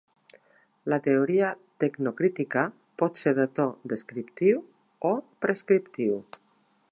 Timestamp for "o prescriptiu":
5.13-6.19